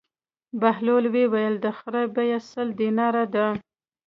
بهلول 0.61 1.05
وویل: 1.15 1.53
د 1.59 1.65
خر 1.77 1.93
بېه 2.15 2.39
سل 2.49 2.67
دیناره 2.79 3.23
ده. 3.33 3.47